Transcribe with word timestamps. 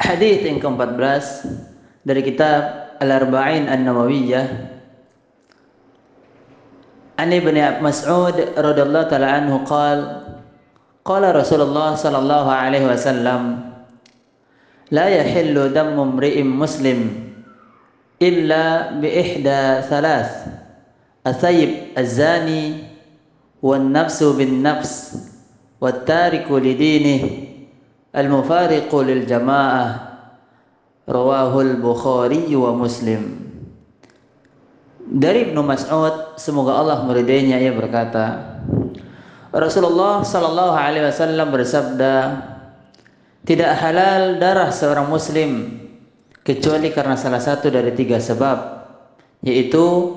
Hadis 0.00 0.40
yang 0.40 0.56
ke-14 0.56 1.44
dari 2.08 2.24
kitab 2.24 2.96
Al-Arba'in 2.96 3.68
An-Nawawiyah. 3.68 4.46
An 7.20 7.28
Ibn 7.28 7.84
Mas'ud 7.84 8.56
radhiyallahu 8.56 9.08
taala 9.12 9.36
anhu 9.36 9.60
qala 9.68 10.24
qala 11.04 11.36
Rasulullah 11.36 11.92
sallallahu 11.92 12.48
alaihi 12.48 12.88
wasallam 12.88 13.68
la 14.88 15.06
yahillu 15.12 15.70
damu 15.70 16.08
imri'in 16.08 16.48
muslim 16.48 17.30
illa 18.16 18.96
bi 18.96 19.12
ihda 19.12 19.84
thalath 19.86 20.48
athayib 21.26 21.92
az-zani 21.94 22.88
wan 23.60 23.92
nafsu 23.92 24.32
bin 24.34 24.64
nafs 24.64 25.20
wat 25.82 26.08
tariku 26.08 26.58
lidinihi 26.58 27.51
Al-Mufariqu 28.12 28.96
lil 29.04 29.24
Jamaah. 29.24 30.12
Rawahul 31.02 31.82
Bukhari 31.82 32.46
wa 32.54 32.70
Muslim. 32.78 33.42
Dari 35.02 35.50
Ibnu 35.50 35.60
Mas'ud 35.66 36.38
semoga 36.38 36.78
Allah 36.78 37.02
meridainya 37.04 37.58
ia 37.58 37.74
berkata 37.74 38.54
Rasulullah 39.52 40.24
sallallahu 40.24 40.72
alaihi 40.72 41.04
wasallam 41.04 41.52
bersabda 41.52 42.14
tidak 43.44 43.76
halal 43.76 44.40
darah 44.40 44.72
seorang 44.72 45.12
muslim 45.12 45.82
kecuali 46.40 46.88
karena 46.94 47.18
salah 47.18 47.42
satu 47.42 47.68
dari 47.68 47.92
tiga 47.92 48.16
sebab 48.16 48.88
yaitu 49.44 50.16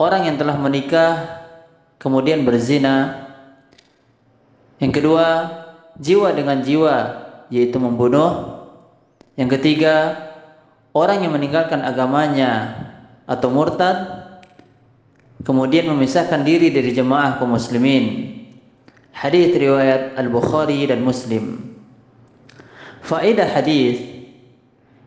orang 0.00 0.26
yang 0.26 0.36
telah 0.40 0.56
menikah 0.58 1.44
kemudian 2.00 2.42
berzina. 2.42 3.28
Yang 4.82 4.92
kedua 5.00 5.26
jiwa 6.00 6.32
dengan 6.32 6.60
jiwa 6.62 6.96
yaitu 7.52 7.78
membunuh. 7.78 8.62
Yang 9.36 9.60
ketiga, 9.60 10.16
orang 10.96 11.22
yang 11.22 11.36
meninggalkan 11.36 11.84
agamanya 11.84 12.72
atau 13.28 13.52
murtad 13.52 14.26
kemudian 15.44 15.86
memisahkan 15.92 16.42
diri 16.42 16.72
dari 16.72 16.90
jemaah 16.96 17.36
kaum 17.36 17.54
muslimin. 17.54 18.34
Hadis 19.12 19.52
riwayat 19.56 20.16
Al-Bukhari 20.20 20.84
dan 20.88 21.00
Muslim. 21.00 21.76
Faedah 23.06 23.48
hadis 23.48 24.16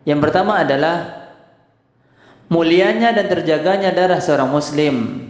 yang 0.08 0.18
pertama 0.18 0.64
adalah 0.64 1.28
mulianya 2.48 3.12
dan 3.12 3.28
terjaganya 3.28 3.92
darah 3.92 4.18
seorang 4.18 4.48
muslim. 4.48 5.28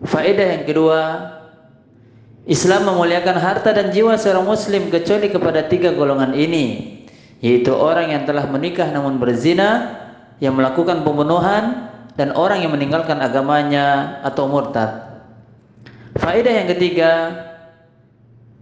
Faedah 0.00 0.56
yang 0.56 0.64
kedua, 0.64 1.00
Islam 2.48 2.88
memuliakan 2.88 3.36
harta 3.36 3.76
dan 3.76 3.92
jiwa 3.92 4.16
seorang 4.16 4.48
muslim 4.48 4.88
kecuali 4.88 5.28
kepada 5.28 5.68
tiga 5.68 5.92
golongan 5.92 6.32
ini 6.32 6.96
yaitu 7.40 7.72
orang 7.72 8.12
yang 8.12 8.22
telah 8.28 8.44
menikah 8.48 8.88
namun 8.92 9.16
berzina 9.16 9.96
yang 10.40 10.56
melakukan 10.56 11.04
pembunuhan 11.04 11.88
dan 12.16 12.36
orang 12.36 12.60
yang 12.64 12.72
meninggalkan 12.72 13.16
agamanya 13.20 14.20
atau 14.24 14.48
murtad. 14.48 15.24
Faedah 16.20 16.52
yang 16.52 16.68
ketiga 16.68 17.12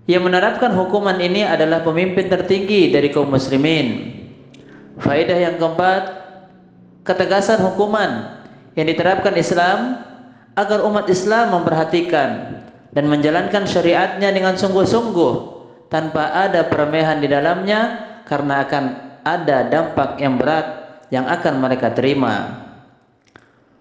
yang 0.07 0.23
menerapkan 0.23 0.75
hukuman 0.75 1.19
ini 1.19 1.43
adalah 1.43 1.83
pemimpin 1.83 2.31
tertinggi 2.31 2.95
dari 2.95 3.11
kaum 3.11 3.31
muslimin. 3.31 4.15
Faedah 4.99 5.39
yang 5.39 5.55
keempat 5.59 6.03
ketegasan 7.03 7.63
hukuman 7.63 8.43
yang 8.75 8.87
diterapkan 8.87 9.35
Islam 9.39 10.03
agar 10.55 10.83
umat 10.87 11.07
Islam 11.11 11.55
memperhatikan 11.59 12.58
dan 12.93 13.05
menjalankan 13.09 13.69
syariatnya 13.69 14.33
dengan 14.33 14.57
sungguh-sungguh 14.57 15.35
tanpa 15.93 16.33
ada 16.33 16.69
peremehan 16.69 17.21
di 17.21 17.29
dalamnya 17.29 17.81
karena 18.25 18.65
akan 18.65 18.85
ada 19.25 19.69
dampak 19.69 20.21
yang 20.21 20.37
berat 20.41 20.67
yang 21.09 21.25
akan 21.29 21.61
mereka 21.61 21.93
terima. 21.93 22.65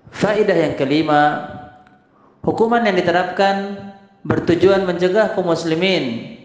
Faedah 0.08 0.55
yang 0.55 0.75
kelima, 0.80 1.52
hukuman 2.43 2.83
yang 2.83 2.95
diterapkan 2.95 3.76
bertujuan 4.23 4.87
mencegah 4.87 5.36
kaum 5.36 5.52
muslimin 5.52 6.36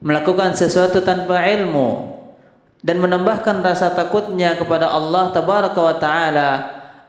melakukan 0.00 0.56
sesuatu 0.56 1.04
tanpa 1.04 1.44
ilmu 1.44 2.16
dan 2.80 2.96
menambahkan 2.96 3.60
rasa 3.60 3.92
takutnya 3.92 4.56
kepada 4.56 4.88
Allah 4.88 5.28
tabaraka 5.36 5.80
wa 5.80 5.96
taala 6.00 6.50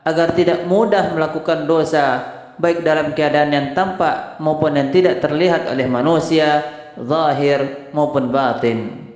agar 0.04 0.36
tidak 0.36 0.68
mudah 0.68 1.16
melakukan 1.16 1.64
dosa 1.64 2.20
baik 2.62 2.86
dalam 2.86 3.10
keadaan 3.18 3.50
yang 3.50 3.66
tampak 3.74 4.38
maupun 4.38 4.78
yang 4.78 4.94
tidak 4.94 5.18
terlihat 5.18 5.66
oleh 5.66 5.90
manusia 5.90 6.62
zahir 6.94 7.90
maupun 7.90 8.30
batin. 8.30 9.10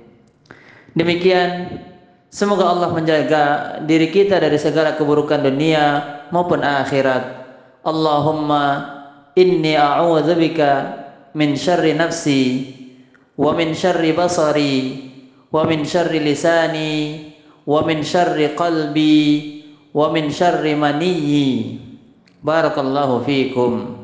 Demikian 0.91 1.79
semoga 2.27 2.67
Allah 2.67 2.91
menjaga 2.91 3.43
diri 3.87 4.11
kita 4.11 4.43
dari 4.43 4.59
segala 4.59 4.99
keburukan 4.99 5.39
dunia 5.39 6.03
maupun 6.35 6.59
akhirat. 6.59 7.47
Allahumma 7.87 8.83
inni 9.39 9.79
a'udzubika 9.79 10.99
min 11.31 11.55
syarri 11.55 11.95
nafsi 11.95 12.43
wa 13.39 13.55
min 13.55 13.71
syarri 13.71 14.11
basari 14.11 14.75
wa 15.55 15.63
min 15.63 15.87
syarri 15.87 16.19
lisani 16.19 17.31
wa 17.63 17.79
min 17.87 18.03
syarri 18.03 18.51
qalbi 18.59 19.15
wa 19.95 20.11
min 20.11 20.27
syarri 20.27 20.75
maniyyi 20.75 21.86
بارك 22.47 22.79
الله 22.79 23.19
فيكم. 23.25 23.96